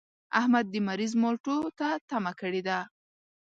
[0.39, 2.79] احمد د مريض مالټو ته تمه کړې ده.